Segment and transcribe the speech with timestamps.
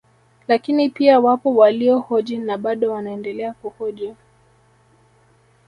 [0.47, 4.13] Lakini pia wapo waliohoji na bado wanaendelea kuhoji